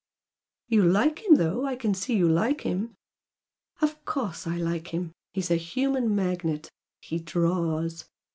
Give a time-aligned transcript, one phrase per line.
[0.67, 1.67] "You like him though!
[1.67, 2.95] I can see you like him!"
[3.83, 5.11] "Of course I like him!
[5.31, 6.71] He's a human magnet,
[7.03, 8.07] he 'draws'!